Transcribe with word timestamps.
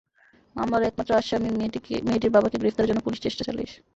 মামলার 0.55 0.83
একমাত্র 0.83 1.11
আসামি 1.15 1.49
মেয়েটির 2.05 2.33
বাবাকে 2.35 2.57
গ্রেপ্তারের 2.59 2.89
জন্য 2.89 3.01
পুলিশ 3.03 3.19
চেষ্টা 3.23 3.43
চালিয়ে 3.47 3.65
যাচ্ছে। 3.65 3.79